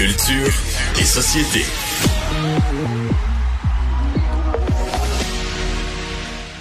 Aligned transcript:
Culture 0.00 0.50
et 0.98 1.04
société. 1.04 1.62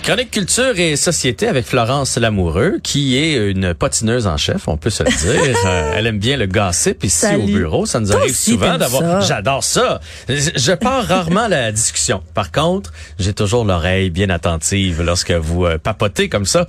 Chronique 0.03 0.31
culture 0.31 0.77
et 0.77 0.97
société 0.97 1.47
avec 1.47 1.65
Florence 1.65 2.17
Lamoureux, 2.17 2.81
qui 2.83 3.15
est 3.17 3.35
une 3.49 3.73
patineuse 3.73 4.27
en 4.27 4.35
chef, 4.35 4.67
on 4.67 4.75
peut 4.75 4.89
se 4.89 5.03
le 5.03 5.09
dire. 5.09 5.55
Euh, 5.65 5.93
elle 5.95 6.07
aime 6.07 6.19
bien 6.19 6.35
le 6.35 6.47
gossip 6.47 7.01
ici 7.05 7.15
Salut. 7.15 7.43
au 7.43 7.45
bureau. 7.45 7.85
Ça 7.85 8.01
nous 8.01 8.07
Toi 8.09 8.19
arrive 8.19 8.35
souvent 8.35 8.77
d'avoir. 8.77 9.21
J'adore 9.21 9.63
ça. 9.63 10.01
Je 10.27 10.49
je 10.57 10.71
pars 10.73 11.07
rarement 11.07 11.43
à 11.43 11.47
la 11.47 11.71
discussion. 11.71 12.21
Par 12.33 12.51
contre, 12.51 12.91
j'ai 13.19 13.33
toujours 13.33 13.63
l'oreille 13.63 14.09
bien 14.09 14.29
attentive 14.31 15.01
lorsque 15.01 15.31
vous 15.31 15.65
euh, 15.65 15.77
papotez 15.77 16.27
comme 16.27 16.45
ça. 16.45 16.67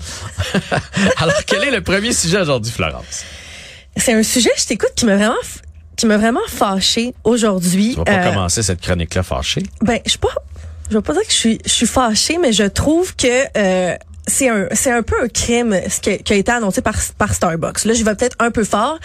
Alors, 1.17 1.45
quel 1.47 1.65
est 1.65 1.73
le 1.73 1.81
premier 1.81 2.13
sujet 2.13 2.41
aujourd'hui, 2.41 2.71
Florence? 2.71 3.25
C'est 3.97 4.13
un 4.13 4.23
sujet, 4.23 4.51
je 4.57 4.67
t'écoute, 4.67 4.93
qui 4.95 5.05
m'a 5.05 5.17
vraiment, 5.17 5.35
qui 6.01 6.07
m'a 6.07 6.17
vraiment 6.17 6.41
fâché 6.49 7.15
aujourd'hui. 7.25 7.91
Tu 7.93 7.97
vas 7.99 8.05
pas 8.05 8.13
Euh, 8.13 8.31
commencer 8.33 8.63
cette 8.63 8.81
chronique-là 8.81 9.23
fâchée? 9.23 9.63
Ben, 9.83 10.01
je 10.05 10.11
suis 10.11 10.19
pas, 10.19 10.29
je 10.91 10.97
vais 10.97 11.03
pas 11.03 11.13
dire 11.13 11.23
que 11.23 11.31
je 11.33 11.37
suis, 11.37 11.59
je 11.65 11.71
suis 11.71 11.87
fâchée, 11.87 12.39
mais 12.41 12.53
je 12.53 12.65
trouve 12.65 13.15
que 13.17 13.27
euh, 13.57 13.95
c'est 14.27 14.49
un, 14.49 14.67
c'est 14.73 14.91
un 14.93 15.03
peu 15.03 15.15
un 15.23 15.29
crime 15.29 15.75
ce 15.89 16.01
qui, 16.01 16.19
qui 16.19 16.33
a 16.33 16.37
été 16.37 16.53
annoncé 16.53 16.81
par, 16.83 16.95
par 17.19 17.35
Starbucks. 17.35 17.85
Là, 17.85 17.95
je 17.95 18.05
vais 18.05 18.15
peut-être 18.15 18.37
un 18.39 18.51
peu 18.51 18.65
fort. 18.65 18.99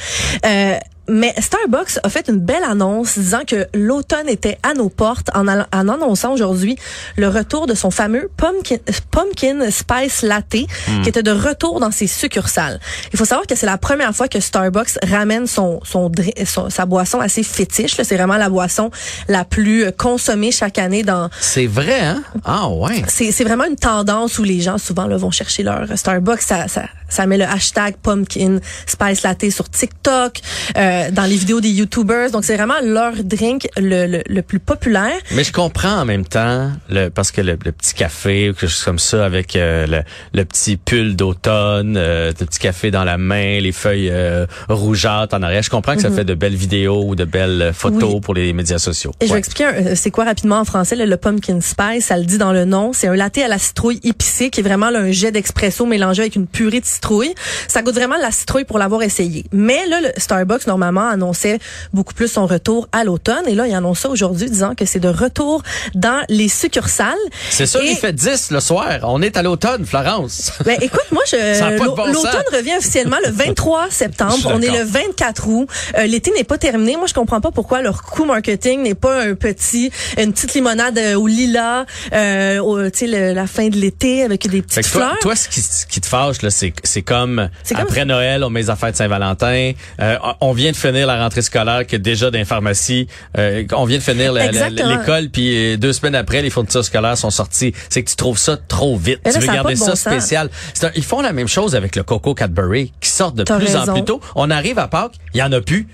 Euh, 0.46 0.76
mais 1.08 1.34
Starbucks 1.40 2.00
a 2.04 2.10
fait 2.10 2.28
une 2.30 2.40
belle 2.40 2.64
annonce 2.64 3.18
disant 3.18 3.42
que 3.46 3.68
l'automne 3.74 4.28
était 4.28 4.58
à 4.64 4.74
nos 4.74 4.90
portes 4.90 5.30
en, 5.36 5.48
annonçant 5.72 6.34
aujourd'hui 6.34 6.78
le 7.16 7.28
retour 7.30 7.68
de 7.68 7.74
son 7.76 7.92
fameux 7.92 8.30
pumpkin, 8.38 8.78
pumpkin 9.12 9.70
spice 9.72 10.22
latte 10.24 10.46
qui 10.50 10.68
était 11.10 11.24
de 11.24 11.32
retour 11.32 11.80
dans 11.80 11.92
ses 11.92 12.08
succursales. 12.08 12.80
Il 13.14 13.18
faut 13.20 13.26
savoir 13.26 13.46
que 13.48 13.56
c'est 13.56 13.66
la 13.66 13.78
première 13.78 14.16
fois 14.16 14.28
que 14.28 14.40
Starbucks 14.40 14.98
ramène 15.08 15.48
son, 15.48 15.80
son, 15.84 16.10
dri- 16.10 16.34
son- 16.46 16.70
sa 16.70 16.86
boisson 16.86 17.20
assez 17.20 17.44
fétiche. 17.44 17.96
C'est 18.02 18.16
vraiment 18.16 18.38
la 18.38 18.50
boisson 18.50 18.90
la 19.28 19.46
plus 19.46 19.92
consommée 19.98 20.52
chaque 20.52 20.78
année 20.80 21.04
dans 21.04 21.30
C'est 21.40 21.68
vrai, 21.68 22.00
hein? 22.00 22.24
Ah, 22.44 22.70
ouais. 22.70 23.04
c'est 23.08 23.32
c'est 23.32 23.44
vraiment 23.44 23.66
une 23.66 23.76
tendance 23.76 24.40
où 24.40 24.44
les 24.44 24.62
gens 24.62 24.78
souvent 24.78 25.06
là, 25.08 25.18
vont 25.18 25.32
chercher 25.32 25.64
leur 25.64 25.86
Starbucks. 25.98 26.42
Ça, 26.42 26.68
ça, 26.68 26.84
ça 27.10 27.26
met 27.26 27.38
le 27.38 27.46
hashtag 27.46 27.96
pumpkin 28.02 28.60
spice 28.86 29.24
latte 29.24 29.50
sur 29.50 29.70
TikTok, 29.70 30.40
euh, 30.78 31.12
dans 31.12 31.24
les 31.26 31.36
vidéos 31.36 31.62
des 31.62 31.70
YouTubers. 31.70 32.32
Donc 32.32 32.46
c'est 32.46 32.56
vraiment 32.56 32.80
leur 32.84 33.14
drink 33.24 33.68
le, 33.78 34.06
le, 34.08 34.22
le 34.28 34.42
plus 34.42 34.60
populaire. 34.60 35.14
Mais 35.32 35.44
je 35.44 35.52
comprends 35.52 35.98
en 36.00 36.06
même 36.06 36.26
temps, 36.26 36.72
le, 36.90 37.10
parce 37.10 37.32
que 37.32 37.42
le, 37.42 37.58
le 37.64 37.72
petit 37.72 37.94
café 37.94 38.50
ou 38.50 38.54
quelque 38.54 38.70
chose 38.70 38.84
comme 38.84 39.00
ça, 39.00 39.26
avec 39.26 39.56
euh, 39.56 39.88
le, 39.88 40.02
le 40.34 40.46
petit 40.46 40.78
pull 40.78 41.16
d'automne, 41.16 41.96
euh, 41.98 42.32
le 42.40 42.46
petit 42.46 42.60
café 42.60 42.92
dans 42.92 43.04
la 43.04 43.18
main, 43.18 43.60
les 43.60 43.72
feuilles 43.72 44.10
euh, 44.12 44.46
rougeâtres 44.70 45.36
en 45.36 45.42
arrière, 45.44 45.64
je 45.64 45.70
comprends 45.70 45.96
que 45.96 46.02
ça 46.02 46.12
fait 46.12 46.26
de 46.26 46.34
belles 46.34 46.56
vidéos 46.56 47.04
ou 47.06 47.16
de 47.16 47.26
belles 47.26 47.62
euh, 47.62 47.74
photos 47.74 47.96
Mhm. 47.96 48.14
Oui. 48.16 48.22
pour 48.22 48.34
les 48.34 48.52
médias 48.54 48.78
sociaux. 48.78 49.12
Et 49.22 49.28
je 49.28 49.32
vais 49.34 49.40
expliquer 49.40 49.96
c'est 49.96 50.12
quoi 50.12 50.26
rapidement 50.26 50.60
en 50.60 50.66
français 50.66 50.96
là, 50.96 51.06
le 51.06 51.18
pumpkin 51.18 51.62
spice. 51.62 52.06
Ça 52.06 52.18
le 52.18 52.26
dit 52.26 52.38
dans 52.38 52.52
le 52.52 52.66
nom. 52.66 52.92
C'est 52.94 53.08
un 53.08 53.16
latte 53.16 53.38
à 53.38 53.48
la 53.48 53.58
citrouille 53.58 54.00
épicé 54.04 54.50
qui 54.50 54.60
est 54.60 54.64
vraiment 54.64 54.90
là, 54.90 55.00
un 55.00 55.12
jet 55.12 55.32
d'expresso 55.32 55.86
mélangé 55.86 56.22
avec 56.24 56.36
une 56.36 56.46
purée 56.48 56.82
de 56.82 56.86
citrouille. 56.96 57.34
Ça 57.68 57.82
goûte 57.82 57.96
vraiment 57.96 58.18
la 58.18 58.32
citrouille 58.32 58.66
pour 58.66 58.78
l'avoir 58.80 59.04
essayé. 59.04 59.46
Mais 59.52 59.86
là, 59.88 60.02
le 60.02 60.10
Starbucks 60.18 60.68
normalement 60.68 61.08
annonçait 61.08 61.60
beaucoup 61.94 62.14
plus 62.14 62.28
son 62.28 62.46
retour 62.46 62.88
à 62.92 63.04
l'automne. 63.04 63.44
Et 63.48 63.56
là, 63.56 63.68
il 63.68 63.74
annonce 63.74 64.00
ça 64.00 64.10
aujourd'hui 64.10 64.50
disant 64.50 64.76
que 64.76 64.86
c'est 64.86 65.00
de 65.00 65.08
retour 65.10 65.62
dans 65.94 66.22
les 66.30 66.50
succursales. 66.50 67.14
C'est 67.50 67.66
sûr, 67.66 67.82
Et- 67.82 67.92
il 67.92 67.98
fait 67.98 68.14
10 68.14 68.52
le 68.52 68.60
soir. 68.60 69.00
On 69.04 69.22
est 69.22 69.38
à 69.38 69.44
l'automne, 69.44 69.86
Florence. 69.86 70.52
Ben 70.66 70.78
écoute, 70.82 71.06
moi 71.12 71.24
je 71.28 71.36
Ça 71.60 71.72
bon 71.78 71.86
l'automne 72.06 72.44
revient 72.54 72.76
officiellement 72.78 73.18
le 73.26 73.32
23 73.32 73.88
Je 73.90 73.94
septembre. 73.96 74.52
On 74.54 74.62
est 74.62 74.70
le 74.72 74.84
24 74.84 75.48
août. 75.48 75.68
Euh, 75.98 76.06
L'été 76.06 76.32
n'est 76.32 76.44
pas 76.44 76.58
terminé. 76.58 76.98
Moi 76.98 77.08
je 77.08 77.14
comprends 77.14 77.42
pas 77.42 77.52
pourquoi 77.52 77.82
leur 77.82 78.02
coût 78.04 78.26
marketing 78.26 78.82
n'est 78.82 78.96
pas 78.96 79.22
un 79.24 79.36
petit 79.36 79.92
une 80.18 80.34
petite 80.34 80.54
limonade 80.54 80.98
euh, 80.98 81.16
au 81.16 81.28
lilas 81.28 81.86
euh, 82.14 82.60
au- 82.60 82.90
tu 82.90 83.00
sais 83.00 83.08
le- 83.08 83.34
la 83.34 83.48
fin 83.48 83.68
de 83.70 83.76
l'été 83.78 84.24
avec 84.24 84.48
des 84.50 84.58
Fait 84.58 84.82
petites 84.82 84.88
que 84.88 84.92
toi, 84.92 85.02
fleurs. 85.08 85.20
toi, 85.20 85.36
ce 85.36 85.48
qui, 85.50 85.62
ce 85.62 85.86
qui 85.86 86.02
te 86.02 86.08
fâche, 86.08 86.42
là, 86.42 86.50
c'est, 86.50 86.74
c'est 86.88 87.02
comme 87.02 87.50
après 87.82 88.06
Noël, 88.06 88.44
on 88.44 88.50
met 88.50 88.62
les 88.62 88.70
affaires 88.70 88.92
de 88.92 88.96
Saint-Valentin. 88.96 89.72
euh, 90.02 90.18
on 90.42 90.54
vient 90.54 90.72
de 90.72 90.76
finir 90.78 91.08
la 91.08 91.18
rentrée 91.22 91.42
scolaire 91.42 91.86
que 91.88 91.98
déjà 91.98 92.32
dans 92.32 92.38
les 92.38 92.46
pharmacies, 92.46 93.08
euh, 93.38 93.64
on 93.74 93.86
vient 93.86 93.98
de 93.98 94.04
finir 94.04 94.34
l'école, 94.34 95.30
puis 95.30 95.74
euh, 95.74 95.78
deux 95.78 95.94
semaines 95.94 96.16
après, 96.16 96.42
les 96.42 96.50
fournitures 96.50 96.86
scolaires 96.86 97.18
sont 97.18 97.30
sorties. 97.30 97.74
C'est 97.90 98.04
que 98.04 98.10
tu 98.10 98.16
trouves 98.16 98.38
ça 98.38 98.58
trop 98.58 98.98
vite. 98.98 99.20
Là, 99.26 99.32
tu 99.34 99.40
veux 99.40 99.46
ça 99.46 99.54
garder 99.54 99.76
ça 99.76 99.86
sens. 99.96 100.00
spécial. 100.02 100.50
Un- 100.84 100.92
ils 100.96 101.04
font 101.04 101.22
la 101.22 101.34
même 101.34 101.48
chose 101.48 101.76
avec 101.76 101.96
le 101.96 102.04
Coco 102.04 102.34
Cadbury, 102.34 102.94
qui 103.02 103.10
sort 103.10 103.32
de 103.32 103.44
plus 103.44 103.76
en 103.76 103.94
plus 103.94 104.04
tôt. 104.06 104.22
On 104.36 104.50
arrive 104.52 104.80
à 104.80 104.88
Pâques, 104.88 105.14
il 105.34 105.40
y 105.40 105.44
en 105.44 105.52
a 105.52 105.62
plus. 105.62 105.88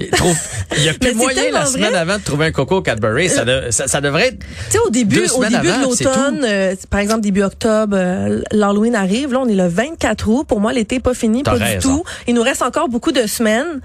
Il 0.00 0.10
trouve- 0.10 0.36
il 0.76 0.84
y 0.84 0.88
a 0.88 0.94
plus 1.00 1.14
moyen 1.14 1.50
la 1.50 1.66
semaine 1.66 1.90
vrai. 1.90 1.98
avant 1.98 2.18
de 2.18 2.22
trouver 2.22 2.46
un 2.46 2.52
Coco 2.52 2.82
Cadbury. 2.82 3.28
Ça, 3.28 3.44
de- 3.44 3.70
ça, 3.70 3.88
ça 3.88 4.00
devrait 4.00 4.28
être 4.28 4.38
Tu 4.38 4.46
sais, 4.70 4.78
au 4.78 4.90
début, 4.90 5.26
au 5.34 5.42
début 5.44 5.68
avant, 5.68 5.78
de 5.80 5.84
l'automne, 5.84 6.44
euh, 6.44 6.76
par 6.88 7.00
exemple 7.00 7.20
début 7.22 7.42
octobre, 7.42 7.96
euh, 7.98 8.42
l'Halloween 8.52 8.94
arrive. 8.94 9.32
Là, 9.32 9.40
on 9.40 9.48
est 9.48 9.54
le 9.56 9.66
24 9.66 10.28
août. 10.28 10.44
Pour 10.46 10.60
moi, 10.60 10.72
l'été 10.72 10.96
n'est 10.96 11.00
pas 11.02 11.14
fini, 11.14 11.42
pas 11.42 11.52
raison. 11.52 11.74
du 11.74 11.78
tout. 11.78 12.04
Il 12.28 12.34
nous 12.34 12.42
reste 12.42 12.62
encore 12.62 12.88
beaucoup 12.88 13.10
de 13.12 13.26
semaines. 13.26 13.80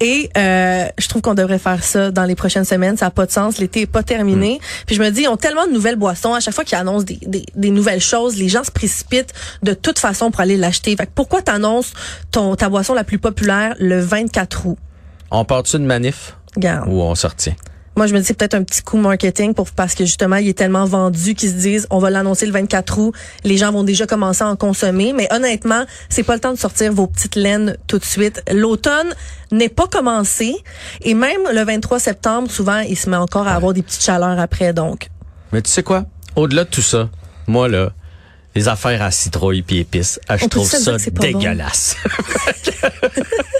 Et 0.00 0.30
euh, 0.36 0.84
je 0.96 1.08
trouve 1.08 1.22
qu'on 1.22 1.34
devrait 1.34 1.58
faire 1.58 1.82
ça 1.82 2.12
dans 2.12 2.22
les 2.24 2.36
prochaines 2.36 2.64
semaines. 2.64 2.96
Ça 2.96 3.06
n'a 3.06 3.10
pas 3.10 3.26
de 3.26 3.32
sens. 3.32 3.58
L'été 3.58 3.80
est 3.80 3.86
pas 3.86 4.04
terminé. 4.04 4.60
Puis 4.86 4.94
je 4.94 5.00
me 5.02 5.10
dis, 5.10 5.22
ils 5.22 5.28
ont 5.28 5.36
tellement 5.36 5.66
de 5.66 5.72
nouvelles 5.72 5.96
boissons. 5.96 6.34
À 6.34 6.40
chaque 6.40 6.54
fois 6.54 6.62
qu'ils 6.62 6.78
annoncent 6.78 7.04
des, 7.04 7.18
des, 7.26 7.44
des 7.56 7.70
nouvelles 7.70 8.00
choses, 8.00 8.36
les 8.36 8.48
gens 8.48 8.62
se 8.62 8.70
précipitent 8.70 9.32
de 9.64 9.74
toute 9.74 9.98
façon 9.98 10.30
pour 10.30 10.40
aller 10.40 10.56
l'acheter. 10.56 10.94
Fait 10.96 11.06
que 11.06 11.10
pourquoi 11.14 11.42
t'annonces 11.42 11.92
ton 12.30 12.54
ta 12.54 12.68
boisson 12.68 12.94
la 12.94 13.02
plus 13.02 13.18
populaire 13.18 13.74
le 13.80 14.00
24 14.00 14.66
août? 14.66 14.78
On 15.30 15.44
part-tu 15.44 15.76
de 15.78 15.84
manif? 15.84 16.36
Regarde. 16.56 16.88
ou 16.88 17.02
on 17.02 17.14
sortit? 17.14 17.54
Moi, 17.96 18.06
je 18.06 18.14
me 18.14 18.20
dis 18.20 18.26
c'est 18.26 18.34
peut-être 18.34 18.54
un 18.54 18.62
petit 18.62 18.82
coup 18.82 18.96
marketing 18.96 19.54
pour 19.54 19.68
parce 19.72 19.96
que 19.96 20.04
justement, 20.04 20.36
il 20.36 20.46
est 20.48 20.56
tellement 20.56 20.84
vendu 20.84 21.34
qu'ils 21.34 21.50
se 21.50 21.56
disent 21.56 21.86
on 21.90 21.98
va 21.98 22.10
l'annoncer 22.10 22.46
le 22.46 22.52
24 22.52 22.98
août, 22.98 23.14
les 23.42 23.56
gens 23.56 23.72
vont 23.72 23.82
déjà 23.82 24.06
commencer 24.06 24.44
à 24.44 24.46
en 24.46 24.54
consommer. 24.54 25.12
Mais 25.12 25.26
honnêtement, 25.32 25.84
c'est 26.08 26.22
pas 26.22 26.34
le 26.34 26.40
temps 26.40 26.52
de 26.52 26.58
sortir 26.58 26.92
vos 26.92 27.08
petites 27.08 27.34
laines 27.34 27.76
tout 27.88 27.98
de 27.98 28.04
suite. 28.04 28.40
L'automne 28.52 29.12
n'est 29.50 29.68
pas 29.68 29.88
commencé 29.88 30.54
et 31.02 31.14
même 31.14 31.40
le 31.52 31.64
23 31.64 31.98
septembre, 31.98 32.48
souvent, 32.48 32.78
il 32.78 32.96
se 32.96 33.10
met 33.10 33.16
encore 33.16 33.48
à 33.48 33.54
avoir 33.54 33.72
des 33.72 33.82
petites 33.82 34.04
chaleurs 34.04 34.38
après. 34.38 34.72
Donc, 34.72 35.08
Mais 35.52 35.60
tu 35.60 35.70
sais 35.70 35.82
quoi? 35.82 36.04
Au-delà 36.36 36.62
de 36.62 36.70
tout 36.70 36.82
ça, 36.82 37.10
moi, 37.48 37.66
là, 37.68 37.90
les 38.54 38.66
affaires 38.68 39.02
à 39.02 39.10
citrouille 39.10 39.62
puis 39.62 39.78
épices, 39.78 40.18
ah, 40.28 40.36
je 40.36 40.44
On 40.44 40.48
trouve 40.48 40.68
ça 40.68 40.92
bon? 40.92 41.20
dégueulasse. 41.20 41.96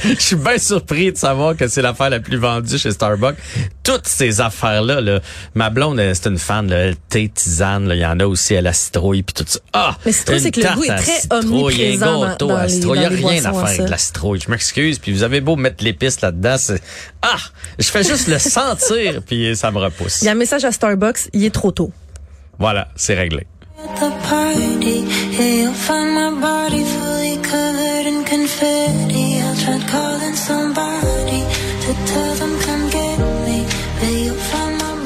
Je 0.05 0.15
suis 0.21 0.37
bien 0.37 0.59
surpris 0.59 1.13
de 1.13 1.17
savoir 1.17 1.57
que 1.57 1.67
c'est 1.67 1.83
l'affaire 1.83 2.09
la 2.09 2.21
plus 2.21 2.37
vendue 2.39 2.79
chez 2.79 2.93
Starbucks. 2.93 3.37
Toutes 3.83 4.07
ces 4.07 4.41
affaires-là, 4.41 5.01
là, 5.01 5.21
ma 5.55 5.71
blonde, 5.71 6.01
c'est 6.15 6.27
une 6.29 6.39
fan, 6.39 6.69
là, 6.69 6.77
elle, 6.77 6.97
thé, 6.97 7.29
tisane, 7.29 7.91
il 7.93 7.99
y 7.99 8.07
en 8.07 8.19
a 8.21 8.25
aussi 8.27 8.57
à 8.57 8.63
la 8.63 8.73
citrouille 8.73 9.23
puis 9.25 9.35
tout 9.35 9.45
ça. 9.47 9.59
Ah! 9.73 9.99
Mais 10.07 10.13
citrouille, 10.13 10.41
c'est 10.41 10.51
que 10.53 10.61
le 10.61 10.75
goût 10.75 10.85
est 10.85 10.97
très 10.97 11.21
omniprésent 11.31 12.07
un 12.07 12.13
dans- 12.21 12.29
gâteau 12.29 12.47
dans 12.49 12.57
à 12.57 12.67
les- 12.67 12.73
citrouille. 12.75 12.99
Il 12.99 13.03
y 13.03 13.05
a 13.05 13.09
rien 13.09 13.45
à 13.45 13.67
faire 13.67 13.85
de 13.87 13.91
la 13.91 13.99
citrouille. 13.99 14.41
Je 14.41 14.51
m'excuse, 14.51 14.99
puis 15.01 15.13
vous 15.13 15.25
avez 15.25 15.41
beau 15.41 15.57
mettre 15.57 15.83
l'épice 15.83 16.21
là-dedans, 16.21 16.57
c'est... 16.59 16.81
Ah! 17.23 17.37
Je 17.79 17.89
fais 17.89 18.05
juste 18.05 18.29
le 18.29 18.39
sentir, 18.39 19.23
puis 19.27 19.57
ça 19.57 19.71
me 19.73 19.79
repousse. 19.79 20.23
il 20.23 20.27
y 20.27 20.29
a 20.29 20.33
un 20.33 20.37
message 20.37 20.65
à 20.65 20.71
Starbucks, 20.73 21.29
il 21.33 21.45
est 21.45 21.55
trop 21.55 21.73
tôt. 21.73 21.91
Voilà, 22.59 22.89
c'est 22.95 23.15
réglé. 23.15 23.47
At 23.81 23.95
the 24.01 24.11
party, 24.27 25.07
yeah, 25.37 25.63
you'll 25.63 25.73
find 25.73 26.13
my 26.13 26.31
body 26.41 26.83
fully 26.83 27.37
covered 27.37 28.07
in 28.11 28.25
confetti. 28.25 29.41
I'll 29.41 29.55
tried 29.55 29.87
calling 29.89 30.35
somebody 30.35 31.41
to 31.85 31.91
tell 32.11 32.35
them 32.41 32.59
come 32.59 32.91
get 32.91 33.19
me, 33.47 33.67
but 34.01 34.13
you'll 34.13 34.35
find 34.35 34.79
my. 34.79 34.98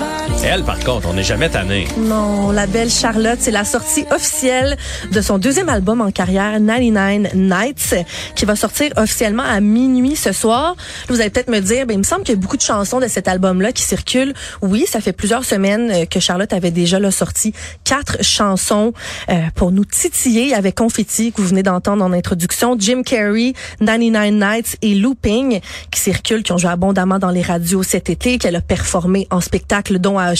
Elle, 0.45 0.65
par 0.65 0.81
contre, 0.81 1.09
on 1.09 1.15
n'est 1.15 1.23
jamais 1.23 1.49
tanné. 1.49 1.87
Non, 1.97 2.51
la 2.51 2.67
belle 2.67 2.91
Charlotte, 2.91 3.39
c'est 3.41 3.53
la 3.53 3.65
sortie 3.65 4.05
officielle 4.11 4.77
de 5.13 5.21
son 5.21 5.39
deuxième 5.39 5.69
album 5.69 6.01
en 6.01 6.11
carrière, 6.11 6.55
99 6.55 7.35
Nights, 7.35 7.95
qui 8.35 8.45
va 8.45 8.57
sortir 8.57 8.91
officiellement 8.97 9.45
à 9.45 9.61
minuit 9.61 10.17
ce 10.17 10.33
soir. 10.33 10.75
Vous 11.09 11.21
allez 11.21 11.31
peut-être 11.31 11.49
me 11.49 11.61
dire, 11.61 11.87
ben, 11.87 11.95
il 11.95 11.99
me 11.99 12.03
semble 12.03 12.25
qu'il 12.25 12.35
y 12.35 12.39
a 12.39 12.41
beaucoup 12.41 12.57
de 12.57 12.63
chansons 12.63 12.99
de 12.99 13.07
cet 13.07 13.29
album-là 13.29 13.71
qui 13.71 13.85
circulent. 13.85 14.35
Oui, 14.63 14.85
ça 14.89 15.01
fait 15.01 15.13
plusieurs 15.13 15.45
semaines 15.45 15.93
euh, 15.93 16.07
que 16.07 16.19
Charlotte 16.19 16.53
avait 16.53 16.73
déjà 16.73 16.99
là, 16.99 17.13
sorti 17.13 17.55
quatre 17.85 18.19
chansons 18.23 18.93
euh, 19.31 19.35
pour 19.55 19.71
nous 19.71 19.85
titiller. 19.85 20.55
Avait 20.55 20.73
Confetti, 20.73 21.31
que 21.31 21.41
vous 21.41 21.49
venez 21.49 21.63
d'entendre 21.63 22.05
en 22.05 22.13
introduction, 22.13 22.75
Jim 22.77 23.03
Carrey, 23.05 23.53
99 23.79 24.33
Nights 24.33 24.77
et 24.83 24.97
Looping, 24.97 25.61
qui 25.93 26.01
circulent, 26.01 26.43
qui 26.43 26.51
ont 26.51 26.59
joué 26.59 26.71
abondamment 26.71 27.21
dans 27.21 27.31
les 27.31 27.43
radios 27.43 27.85
cet 27.85 28.11
été, 28.11 28.39
qu'elle 28.39 28.57
a 28.57 28.61
performé 28.61 29.29
en 29.31 29.41
spectacle, 29.41 30.01
dont 30.01 30.19
à 30.19 30.32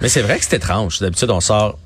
Mais 0.00 0.08
c'est 0.08 0.22
vrai 0.22 0.38
que 0.38 0.44
c'est 0.44 0.56
étrange. 0.56 1.00
D'habitude, 1.00 1.30
on 1.30 1.40
sort 1.40 1.78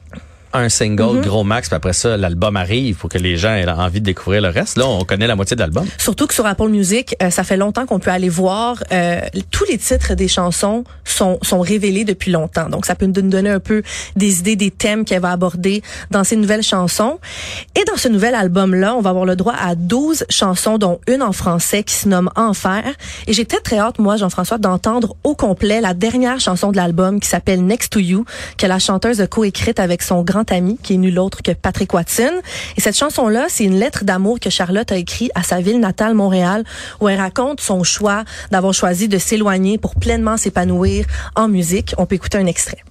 un 0.59 0.69
single 0.69 1.21
gros 1.21 1.45
max, 1.45 1.69
puis 1.69 1.77
après 1.77 1.93
ça, 1.93 2.17
l'album 2.17 2.57
arrive 2.57 2.97
pour 2.97 3.09
que 3.09 3.19
les 3.19 3.37
gens 3.37 3.55
aient 3.55 3.69
envie 3.69 4.01
de 4.01 4.07
découvrir 4.07 4.43
le 4.43 4.49
reste. 4.49 4.79
Là, 4.79 4.87
on 4.87 5.05
connaît 5.05 5.27
la 5.27 5.37
moitié 5.37 5.55
de 5.55 5.61
l'album. 5.61 5.87
Surtout 5.99 6.27
que 6.27 6.35
sur 6.35 6.47
Apple 6.47 6.69
Music, 6.69 7.15
euh, 7.23 7.31
ça 7.31 7.45
fait 7.45 7.57
longtemps 7.57 7.87
qu'on 7.87 7.99
peut 7.99 8.11
aller 8.11 8.29
voir 8.29 8.83
euh, 8.93 9.21
tous 9.51 9.65
les 9.65 9.79
titres 9.79 10.15
des 10.15 10.29
chansons 10.29 10.85
sont 11.05 11.39
sont 11.43 11.61
révélés 11.61 12.05
depuis 12.05 12.31
longtemps. 12.31 12.69
Donc 12.69 12.87
ça 12.87 12.95
peut 12.95 13.07
nous 13.07 13.13
donner 13.13 13.51
un 13.51 13.61
peu 13.61 13.83
des 14.17 14.41
idées 14.41 14.57
des 14.57 14.71
thèmes 14.71 15.05
qu'elle 15.05 15.23
va 15.23 15.33
aborder 15.33 15.83
dans 16.11 16.25
ces 16.25 16.37
nouvelles 16.37 16.63
chansons. 16.63 17.19
Et 17.79 17.85
dans 17.85 17.97
ce 17.97 18.09
nouvel 18.09 18.35
album 18.35 18.75
là, 18.75 18.95
on 18.95 19.01
va 19.01 19.11
avoir 19.11 19.25
le 19.25 19.37
droit 19.37 19.55
à 19.55 19.75
12 19.75 20.25
chansons 20.29 20.79
dont 20.79 21.01
une 21.07 21.23
en 21.23 21.33
français 21.33 21.83
qui 21.83 21.95
se 21.95 22.09
nomme 22.09 22.31
Enfer 22.37 22.83
et 23.27 23.33
j'ai 23.33 23.45
très 23.45 23.61
très 23.61 23.79
hâte 23.79 23.99
moi 23.99 24.17
Jean-François 24.17 24.59
d'entendre 24.59 25.17
au 25.25 25.35
complet 25.35 25.81
la 25.81 25.95
dernière 25.95 26.41
chanson 26.41 26.73
de 26.73 26.77
l'album 26.77 27.21
qui 27.21 27.29
s'appelle 27.29 27.65
Next 27.65 27.93
to 27.93 28.01
You 28.01 28.25
que 28.57 28.67
la 28.67 28.79
chanteuse 28.79 29.21
a 29.21 29.27
coécrite 29.27 29.81
avec 29.81 30.03
son 30.03 30.23
grand 30.23 30.48
ami 30.53 30.79
qui 30.83 30.95
est 30.95 30.97
nul 30.97 31.19
autre 31.19 31.43
que 31.43 31.53
Patrick 31.53 31.93
Watson. 31.95 32.33
Et 32.77 32.81
cette 32.81 32.97
chanson 32.97 33.29
là, 33.29 33.47
c'est 33.49 33.65
une 33.65 33.79
lettre 33.79 34.05
d'amour 34.05 34.41
que 34.41 34.51
Charlotte 34.51 34.91
a 34.93 34.97
écrite 34.97 35.31
à 35.35 35.43
sa 35.43 35.61
ville 35.61 35.81
natale 35.81 36.15
Montréal 36.15 36.65
où 37.01 37.09
elle 37.09 37.19
raconte 37.19 37.61
son 37.61 37.83
choix 37.83 38.25
d'avoir 38.51 38.75
choisi 38.75 39.09
de 39.09 39.19
s'éloigner 39.19 39.79
pour 39.79 39.95
pleinement 39.95 40.37
s'épanouir 40.37 41.07
en 41.37 41.49
musique. 41.49 41.95
On 41.99 42.07
peut 42.07 42.17
écouter 42.17 42.39
un 42.39 42.47
extrait. 42.47 42.83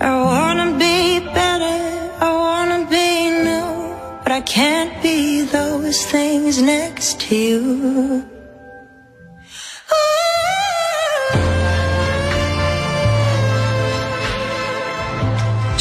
I 0.00 0.10
wanna 0.10 0.72
be 0.72 1.20
better, 1.32 1.78
I 2.20 2.32
wanna 2.32 2.86
be 2.90 3.44
new, 3.44 4.22
but 4.24 4.32
I 4.32 4.40
can't 4.40 4.90
be 5.00 5.44
those 5.44 6.02
things 6.04 6.60
next 6.60 7.20
to 7.28 7.34
you. 7.36 8.41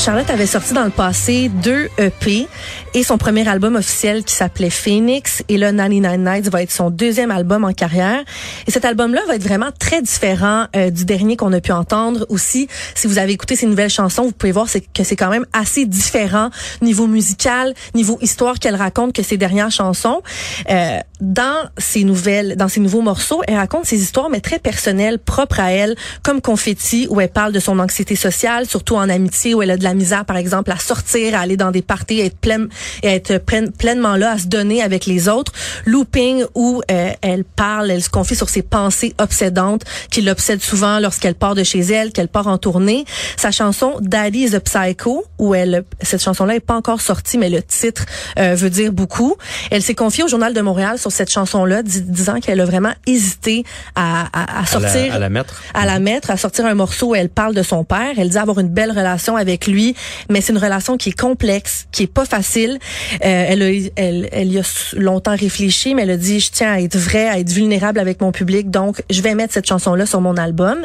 Charlotte 0.03 0.31
avait 0.31 0.47
sorti 0.47 0.73
dans 0.73 0.83
le 0.83 0.89
passé 0.89 1.51
deux 1.61 1.87
EP 1.99 2.47
et 2.95 3.03
son 3.03 3.19
premier 3.19 3.47
album 3.47 3.75
officiel 3.75 4.23
qui 4.23 4.33
s'appelait 4.33 4.71
Phoenix 4.71 5.43
et 5.47 5.59
le 5.59 5.71
99 5.71 6.17
Nights 6.17 6.49
va 6.49 6.63
être 6.63 6.71
son 6.71 6.89
deuxième 6.89 7.29
album 7.29 7.63
en 7.63 7.71
carrière. 7.71 8.23
Et 8.65 8.71
cet 8.71 8.83
album-là 8.83 9.21
va 9.27 9.35
être 9.35 9.43
vraiment 9.43 9.69
très 9.77 10.01
différent 10.01 10.65
euh, 10.75 10.89
du 10.89 11.05
dernier 11.05 11.37
qu'on 11.37 11.53
a 11.53 11.61
pu 11.61 11.71
entendre. 11.71 12.25
Aussi, 12.29 12.67
si 12.95 13.05
vous 13.05 13.19
avez 13.19 13.33
écouté 13.33 13.55
ces 13.55 13.67
nouvelles 13.67 13.91
chansons, 13.91 14.23
vous 14.23 14.31
pouvez 14.31 14.51
voir 14.51 14.65
que 14.91 15.03
c'est 15.03 15.15
quand 15.15 15.29
même 15.29 15.45
assez 15.53 15.85
différent 15.85 16.49
niveau 16.81 17.05
musical, 17.05 17.75
niveau 17.93 18.17
histoire 18.23 18.57
qu'elle 18.57 18.75
raconte 18.75 19.13
que 19.13 19.21
ces 19.21 19.37
dernières 19.37 19.69
chansons. 19.69 20.23
Euh, 20.71 20.97
dans 21.19 21.69
ces 21.77 22.03
nouvelles, 22.03 22.55
dans 22.55 22.67
ces 22.67 22.79
nouveaux 22.79 23.01
morceaux, 23.01 23.43
elle 23.47 23.57
raconte 23.57 23.85
ses 23.85 24.01
histoires 24.01 24.31
mais 24.31 24.41
très 24.41 24.57
personnelles, 24.57 25.19
propres 25.19 25.59
à 25.59 25.71
elle, 25.71 25.95
comme 26.23 26.41
Confetti 26.41 27.05
où 27.11 27.21
elle 27.21 27.29
parle 27.29 27.51
de 27.51 27.59
son 27.59 27.77
anxiété 27.77 28.15
sociale, 28.15 28.65
surtout 28.65 28.95
en 28.95 29.07
amitié 29.07 29.53
où 29.53 29.61
elle 29.61 29.69
a 29.69 29.77
de 29.77 29.83
la 29.83 29.90
misère, 29.93 30.25
par 30.25 30.37
exemple, 30.37 30.71
à 30.71 30.77
sortir, 30.77 31.35
à 31.35 31.39
aller 31.39 31.57
dans 31.57 31.71
des 31.71 31.81
parties, 31.81 32.21
à 32.21 32.25
être 32.25 32.37
pleine, 32.37 32.67
à 33.03 33.07
être 33.07 33.37
pleinement 33.77 34.15
là, 34.15 34.31
à 34.31 34.37
se 34.37 34.47
donner 34.47 34.81
avec 34.81 35.05
les 35.05 35.27
autres. 35.27 35.51
Looping, 35.85 36.43
où 36.55 36.81
euh, 36.91 37.11
elle 37.21 37.43
parle, 37.43 37.91
elle 37.91 38.03
se 38.03 38.09
confie 38.09 38.35
sur 38.35 38.49
ses 38.49 38.61
pensées 38.61 39.13
obsédantes 39.17 39.83
qui 40.09 40.21
l'obsèdent 40.21 40.61
souvent 40.61 40.99
lorsqu'elle 40.99 41.35
part 41.35 41.55
de 41.55 41.63
chez 41.63 41.79
elle, 41.79 42.11
qu'elle 42.11 42.27
part 42.27 42.47
en 42.47 42.57
tournée. 42.57 43.05
Sa 43.37 43.51
chanson 43.51 43.95
Daddy 44.01 44.45
is 44.45 44.55
a 44.55 44.59
Psycho, 44.59 45.25
où 45.39 45.55
elle, 45.55 45.83
cette 46.01 46.23
chanson-là 46.23 46.55
est 46.55 46.59
pas 46.59 46.75
encore 46.75 47.01
sortie, 47.01 47.37
mais 47.37 47.49
le 47.49 47.61
titre 47.61 48.05
euh, 48.37 48.55
veut 48.55 48.69
dire 48.69 48.91
beaucoup. 48.91 49.35
Elle 49.71 49.81
s'est 49.81 49.95
confiée 49.95 50.23
au 50.23 50.27
Journal 50.27 50.53
de 50.53 50.61
Montréal 50.61 50.97
sur 50.97 51.11
cette 51.11 51.31
chanson-là, 51.31 51.83
disant 51.83 52.39
qu'elle 52.39 52.59
a 52.59 52.65
vraiment 52.65 52.93
hésité 53.07 53.63
à, 53.95 54.27
à, 54.33 54.61
à 54.61 54.65
sortir, 54.65 55.13
à 55.13 55.19
la, 55.19 55.29
mettre, 55.29 55.61
à 55.73 55.85
la 55.85 55.99
mettre, 55.99 56.31
à 56.31 56.37
sortir 56.37 56.65
un 56.65 56.75
morceau 56.75 57.09
où 57.09 57.15
elle 57.15 57.29
parle 57.29 57.55
de 57.55 57.63
son 57.63 57.83
père. 57.83 58.13
Elle 58.17 58.29
dit 58.29 58.37
avoir 58.37 58.59
une 58.59 58.69
belle 58.69 58.91
relation 58.91 59.35
avec 59.35 59.67
lui 59.67 59.80
mais 60.29 60.41
c'est 60.41 60.53
une 60.53 60.59
relation 60.59 60.97
qui 60.97 61.09
est 61.09 61.19
complexe, 61.19 61.87
qui 61.91 62.03
est 62.03 62.13
pas 62.13 62.25
facile. 62.25 62.79
Euh, 63.13 63.17
elle, 63.23 63.61
a, 63.61 63.69
elle, 63.95 64.29
elle 64.31 64.51
y 64.51 64.59
a 64.59 64.63
longtemps 64.93 65.35
réfléchi, 65.35 65.95
mais 65.95 66.03
elle 66.03 66.11
a 66.11 66.17
dit 66.17 66.39
je 66.39 66.51
tiens 66.51 66.73
à 66.73 66.79
être 66.79 66.97
vrai, 66.97 67.27
à 67.27 67.39
être 67.39 67.51
vulnérable 67.51 67.99
avec 67.99 68.21
mon 68.21 68.31
public, 68.31 68.69
donc 68.69 69.03
je 69.09 69.21
vais 69.21 69.35
mettre 69.35 69.53
cette 69.53 69.67
chanson-là 69.67 70.05
sur 70.05 70.21
mon 70.21 70.37
album. 70.37 70.79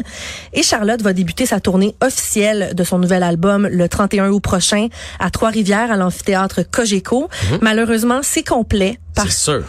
Et 0.52 0.62
Charlotte 0.62 1.02
va 1.02 1.12
débuter 1.12 1.46
sa 1.46 1.60
tournée 1.60 1.94
officielle 2.00 2.72
de 2.74 2.84
son 2.84 2.98
nouvel 2.98 3.22
album 3.22 3.68
le 3.70 3.88
31 3.88 4.30
août 4.30 4.40
prochain 4.40 4.88
à 5.18 5.30
Trois-Rivières 5.30 5.90
à 5.90 5.96
l'amphithéâtre 5.96 6.62
Cogeco. 6.70 7.28
Mhm. 7.50 7.58
Malheureusement, 7.62 8.20
c'est 8.22 8.46
complet. 8.46 8.98
C'est 9.22 9.32
sûr. 9.32 9.64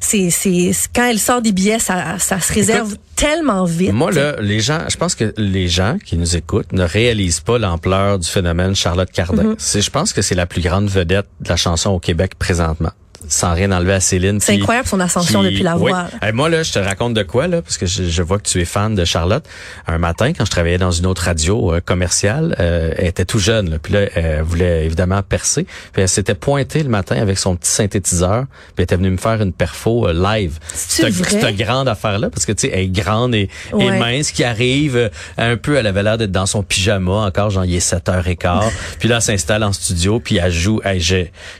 C'est 0.00 0.30
c'est 0.30 0.70
quand 0.94 1.04
elle 1.04 1.18
sort 1.18 1.42
des 1.42 1.52
billets, 1.52 1.78
ça 1.78 2.18
ça 2.18 2.40
se 2.40 2.52
réserve 2.52 2.96
tellement 3.16 3.64
vite. 3.64 3.92
Moi 3.92 4.10
là, 4.12 4.36
les 4.40 4.60
gens, 4.60 4.80
je 4.88 4.96
pense 4.96 5.14
que 5.14 5.32
les 5.36 5.68
gens 5.68 5.96
qui 6.04 6.16
nous 6.16 6.36
écoutent 6.36 6.72
ne 6.72 6.84
réalisent 6.84 7.40
pas 7.40 7.58
l'ampleur 7.58 8.18
du 8.18 8.28
phénomène 8.28 8.71
Charlotte 8.74 9.10
Cardin. 9.10 9.42
Mhm. 9.44 9.54
C'est 9.58 9.82
je 9.82 9.90
pense 9.90 10.12
que 10.12 10.22
c'est 10.22 10.34
la 10.34 10.46
plus 10.46 10.62
grande 10.62 10.88
vedette 10.88 11.28
de 11.40 11.48
la 11.48 11.56
chanson 11.56 11.90
au 11.90 11.98
Québec 11.98 12.34
présentement 12.38 12.92
sans 13.28 13.54
rien 13.54 13.70
enlever 13.72 13.94
à 13.94 14.00
Céline. 14.00 14.40
C'est 14.40 14.54
incroyable 14.54 14.88
son 14.88 15.00
ascension 15.00 15.42
depuis 15.42 15.62
la 15.62 15.76
voix. 15.76 16.06
moi 16.32 16.48
là, 16.48 16.62
je 16.62 16.72
te 16.72 16.78
raconte 16.78 17.14
de 17.14 17.22
quoi 17.22 17.48
là, 17.48 17.62
parce 17.62 17.78
que 17.78 17.86
je, 17.86 18.22
vois 18.22 18.38
que 18.38 18.48
tu 18.48 18.60
es 18.60 18.64
fan 18.64 18.94
de 18.94 19.04
Charlotte. 19.04 19.44
Un 19.86 19.98
matin, 19.98 20.32
quand 20.32 20.44
je 20.44 20.50
travaillais 20.50 20.78
dans 20.78 20.90
une 20.90 21.06
autre 21.06 21.22
radio 21.22 21.74
euh, 21.74 21.80
commerciale, 21.80 22.54
euh, 22.60 22.92
elle 22.96 23.06
était 23.06 23.24
tout 23.24 23.38
jeune. 23.38 23.70
Là, 23.70 23.78
puis 23.78 23.92
là, 23.92 24.00
elle 24.14 24.42
voulait 24.42 24.86
évidemment 24.86 25.22
percer. 25.22 25.66
Puis 25.92 26.02
elle 26.02 26.08
s'était 26.08 26.34
pointée 26.34 26.82
le 26.82 26.88
matin 26.88 27.16
avec 27.16 27.38
son 27.38 27.56
petit 27.56 27.70
synthétiseur. 27.70 28.44
Puis 28.46 28.74
elle 28.78 28.84
était 28.84 28.96
venue 28.96 29.10
me 29.10 29.16
faire 29.16 29.40
une 29.42 29.52
perfo 29.52 30.08
euh, 30.08 30.12
live. 30.12 30.58
C'est 30.74 31.10
cette 31.12 31.56
grande 31.56 31.88
affaire 31.88 32.18
là, 32.18 32.30
parce 32.30 32.46
que 32.46 32.52
tu 32.52 32.68
sais, 32.68 32.72
elle 32.72 32.84
est 32.84 32.88
grande 32.88 33.34
et, 33.34 33.48
mince, 33.72 34.30
qui 34.30 34.44
arrive 34.44 35.10
un 35.38 35.56
peu. 35.56 35.76
Elle 35.76 35.86
avait 35.86 36.02
l'air 36.02 36.18
d'être 36.18 36.32
dans 36.32 36.46
son 36.46 36.62
pyjama 36.62 37.12
encore, 37.12 37.50
genre 37.50 37.64
il 37.64 37.74
est 37.74 37.92
7h15. 37.92 38.70
puis 38.98 39.08
là, 39.08 39.16
elle 39.16 39.22
s'installe 39.22 39.64
en 39.64 39.72
studio, 39.72 40.20
puis 40.20 40.36
elle 40.36 40.52
joue. 40.52 40.80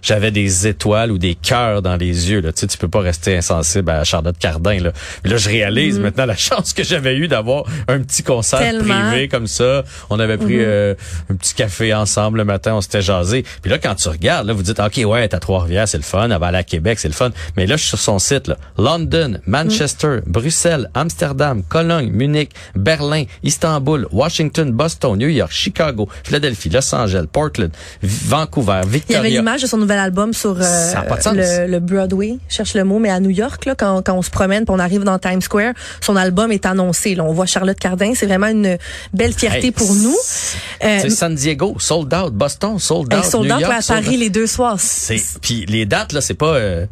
J'avais 0.02 0.30
des 0.30 0.66
étoiles 0.66 1.12
ou 1.12 1.18
des 1.18 1.34
dans 1.52 1.96
les 1.96 2.30
yeux. 2.30 2.40
Là. 2.40 2.52
Tu 2.52 2.60
sais, 2.60 2.66
tu 2.66 2.78
peux 2.78 2.88
pas 2.88 3.00
rester 3.00 3.36
insensible 3.36 3.90
à 3.90 4.04
Charlotte 4.04 4.36
Cardin. 4.38 4.78
Là, 4.78 4.92
là 5.24 5.36
je 5.36 5.48
réalise 5.48 5.98
mm. 5.98 6.02
maintenant 6.02 6.26
la 6.26 6.36
chance 6.36 6.72
que 6.72 6.82
j'avais 6.82 7.16
eu 7.16 7.28
d'avoir 7.28 7.64
un 7.88 8.00
petit 8.00 8.22
concert 8.22 8.60
privé 8.78 9.28
comme 9.28 9.46
ça. 9.46 9.84
On 10.08 10.18
avait 10.18 10.38
pris 10.38 10.58
mm-hmm. 10.58 10.64
euh, 10.64 10.94
un 11.30 11.34
petit 11.34 11.54
café 11.54 11.92
ensemble 11.92 12.38
le 12.38 12.44
matin, 12.44 12.74
on 12.74 12.80
s'était 12.80 13.02
jasé. 13.02 13.44
Puis 13.60 13.70
là, 13.70 13.78
quand 13.78 13.94
tu 13.94 14.08
regardes, 14.08 14.46
là, 14.46 14.54
vous 14.54 14.62
dites, 14.62 14.80
OK, 14.80 15.00
ouais, 15.04 15.28
t'as 15.28 15.40
Trois-Rivières, 15.40 15.88
c'est 15.88 15.98
le 15.98 16.02
fun. 16.02 16.30
Elle 16.30 16.38
va 16.38 16.46
aller 16.46 16.58
à 16.58 16.62
Québec, 16.62 16.98
c'est 16.98 17.08
le 17.08 17.14
fun. 17.14 17.30
Mais 17.56 17.66
là, 17.66 17.76
je 17.76 17.82
suis 17.82 17.90
sur 17.90 17.98
son 17.98 18.18
site. 18.18 18.48
Là. 18.48 18.56
London, 18.78 19.38
Manchester, 19.46 20.20
mm. 20.24 20.30
Bruxelles, 20.30 20.90
Amsterdam, 20.94 21.62
Cologne, 21.68 22.10
Munich, 22.10 22.50
Berlin, 22.74 23.24
Istanbul, 23.42 24.06
Washington, 24.10 24.72
Boston, 24.72 25.18
New 25.18 25.28
York, 25.28 25.52
Chicago, 25.52 26.08
Philadelphie, 26.24 26.70
Los 26.70 26.94
Angeles, 26.94 27.26
Portland, 27.30 27.72
Vancouver, 28.02 28.80
Victoria. 28.86 29.02
Il 29.08 29.12
y 29.12 29.16
avait 29.16 29.38
l'image 29.40 29.62
de 29.62 29.66
son 29.66 29.76
nouvel 29.76 29.98
album 29.98 30.32
sur 30.32 30.56
euh, 30.58 30.94
le, 31.34 31.41
Broadway, 31.80 32.38
cherche 32.48 32.74
le 32.74 32.84
mot, 32.84 32.98
mais 32.98 33.10
à 33.10 33.20
New 33.20 33.30
York, 33.30 33.64
là, 33.66 33.74
quand, 33.74 34.02
quand 34.02 34.14
on 34.14 34.22
se 34.22 34.30
promène, 34.30 34.64
on 34.68 34.78
arrive 34.78 35.04
dans 35.04 35.18
Times 35.18 35.40
Square, 35.40 35.74
son 36.00 36.16
album 36.16 36.52
est 36.52 36.66
annoncé. 36.66 37.14
Là, 37.14 37.24
on 37.24 37.32
voit 37.32 37.46
Charlotte 37.46 37.78
Cardin, 37.78 38.12
c'est 38.14 38.26
vraiment 38.26 38.48
une 38.48 38.78
belle 39.12 39.32
fierté 39.32 39.72
pour 39.72 39.94
nous. 39.94 40.16
Euh, 40.84 40.98
c'est 41.02 41.10
San 41.10 41.34
Diego, 41.34 41.76
sold 41.78 42.12
out, 42.14 42.32
Boston, 42.32 42.78
sold 42.78 43.12
out, 43.14 43.24
sold 43.24 43.48
New 43.48 43.58
York, 43.58 43.72
à 43.72 43.82
Paris 43.82 44.16
les 44.16 44.30
deux 44.30 44.46
soirs. 44.46 44.78
Puis 45.40 45.66
les 45.66 45.86
dates 45.86 46.12
là, 46.12 46.20
c'est 46.20 46.34
pas 46.34 46.54
euh, 46.54 46.86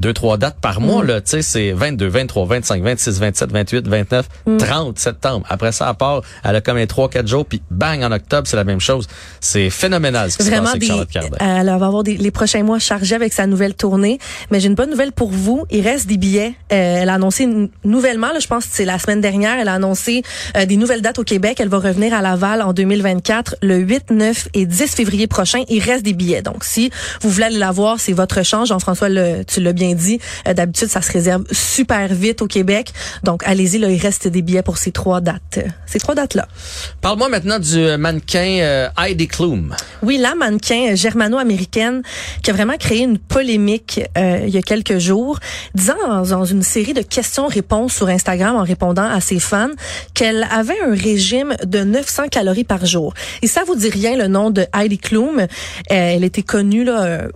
deux, 0.00 0.12
trois 0.12 0.36
dates 0.36 0.58
par 0.60 0.80
mois, 0.80 1.04
mm. 1.04 1.06
là, 1.06 1.20
tu 1.20 1.30
sais, 1.30 1.42
c'est 1.42 1.72
22, 1.72 2.06
23, 2.08 2.46
25, 2.46 2.82
26, 2.82 3.20
27, 3.20 3.52
28, 3.52 3.88
29, 3.88 4.28
30 4.58 4.98
septembre. 4.98 5.46
Après 5.48 5.72
ça, 5.72 5.88
à 5.88 5.94
part, 5.94 6.22
elle 6.44 6.56
a 6.56 6.60
comme 6.60 6.76
un 6.76 6.86
3, 6.86 7.08
4 7.10 7.26
jours, 7.26 7.46
puis 7.46 7.62
bang, 7.70 8.02
en 8.02 8.10
octobre, 8.10 8.46
c'est 8.46 8.56
la 8.56 8.64
même 8.64 8.80
chose. 8.80 9.06
C'est 9.40 9.70
phénoménal 9.70 10.30
ce 10.30 10.38
qui 10.38 10.44
Vraiment 10.44 10.66
se 10.66 10.72
passe 10.72 10.74
avec 10.76 10.88
Charlotte 10.88 11.10
Cardin. 11.10 11.36
Elle 11.40 11.66
va 11.66 11.86
avoir 11.86 12.02
des, 12.02 12.16
les 12.16 12.30
prochains 12.30 12.62
mois 12.62 12.78
chargés 12.78 13.14
avec 13.14 13.32
sa 13.32 13.46
nouvelle 13.46 13.74
tournée. 13.74 14.18
Mais 14.50 14.60
j'ai 14.60 14.68
une 14.68 14.74
bonne 14.74 14.90
nouvelle 14.90 15.12
pour 15.12 15.30
vous. 15.30 15.66
Il 15.70 15.86
reste 15.86 16.06
des 16.06 16.16
billets. 16.16 16.54
Euh, 16.72 17.02
elle 17.02 17.08
a 17.08 17.14
annoncé 17.14 17.48
nouvellement, 17.84 18.32
là, 18.32 18.38
je 18.40 18.46
pense 18.46 18.64
que 18.64 18.70
c'est 18.72 18.84
la 18.84 18.98
semaine 18.98 19.20
dernière, 19.20 19.58
elle 19.58 19.68
a 19.68 19.74
annoncé 19.74 20.22
euh, 20.56 20.66
des 20.66 20.76
nouvelles 20.76 21.02
dates 21.02 21.18
au 21.18 21.24
Québec. 21.24 21.58
Elle 21.60 21.68
va 21.68 21.78
revenir 21.78 22.14
à 22.14 22.22
Laval 22.22 22.62
en 22.62 22.72
2024, 22.72 23.56
le 23.62 23.78
8, 23.78 24.10
9 24.10 24.48
et 24.54 24.66
10 24.66 24.94
février 24.94 25.26
prochain. 25.26 25.62
Il 25.68 25.80
reste 25.80 26.04
des 26.04 26.14
billets. 26.14 26.42
Donc, 26.42 26.64
si 26.64 26.90
vous 27.20 27.30
voulez 27.30 27.46
aller 27.46 27.58
la 27.58 27.70
voir, 27.70 28.00
c'est 28.00 28.12
votre 28.12 28.42
chance. 28.42 28.68
Jean-François, 28.68 29.08
tu 29.46 29.60
l'as 29.60 29.72
bien 29.72 29.81
dit. 29.94 30.20
Euh, 30.46 30.54
d'habitude, 30.54 30.88
ça 30.88 31.02
se 31.02 31.12
réserve 31.12 31.44
super 31.50 32.08
vite 32.08 32.42
au 32.42 32.46
Québec. 32.46 32.92
Donc, 33.22 33.42
allez-y, 33.44 33.78
là, 33.78 33.90
il 33.90 34.00
reste 34.00 34.28
des 34.28 34.42
billets 34.42 34.62
pour 34.62 34.78
ces 34.78 34.92
trois 34.92 35.20
dates. 35.20 35.60
Ces 35.86 35.98
trois 35.98 36.14
dates-là. 36.14 36.48
Parle-moi 37.00 37.28
maintenant 37.28 37.58
du 37.58 37.96
mannequin 37.98 38.58
euh, 38.60 38.88
Heidi 38.98 39.28
Klum. 39.28 39.74
Oui, 40.02 40.18
la 40.18 40.34
mannequin 40.34 40.94
germano-américaine 40.94 42.02
qui 42.42 42.50
a 42.50 42.54
vraiment 42.54 42.76
créé 42.76 43.02
une 43.02 43.18
polémique 43.18 44.00
euh, 44.16 44.40
il 44.46 44.50
y 44.50 44.58
a 44.58 44.62
quelques 44.62 44.98
jours, 44.98 45.38
disant 45.74 45.94
dans, 46.24 46.44
une 46.44 46.62
série 46.62 46.94
de 46.94 47.02
questions-réponses 47.02 47.94
sur 47.94 48.08
Instagram 48.08 48.56
en 48.56 48.64
répondant 48.64 49.08
à 49.08 49.20
ses 49.20 49.38
fans 49.38 49.70
qu'elle 50.14 50.46
avait 50.50 50.80
un 50.86 50.94
régime 50.94 51.54
de 51.64 51.84
900 51.84 52.28
calories 52.28 52.64
par 52.64 52.84
jour. 52.86 53.14
Et 53.42 53.46
ça 53.46 53.62
vous 53.66 53.74
dit 53.74 53.88
rien 53.88 54.16
le 54.16 54.28
nom 54.28 54.50
de 54.50 54.66
Heidi 54.74 54.98
Klum. 54.98 55.46
elle 55.88 56.24
était 56.24 56.42
connue 56.42 56.84
là 56.84 57.28